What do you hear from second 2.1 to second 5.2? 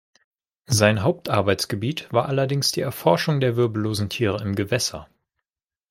war allerdings die Erforschung der wirbellosen Tiere im Gewässer.